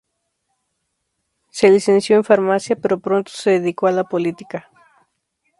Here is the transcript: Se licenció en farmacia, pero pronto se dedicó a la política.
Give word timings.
Se 1.51 1.69
licenció 1.69 2.15
en 2.15 2.23
farmacia, 2.23 2.75
pero 2.75 2.99
pronto 2.99 3.31
se 3.31 3.51
dedicó 3.51 3.85
a 3.85 3.91
la 3.91 4.03
política. 4.03 4.71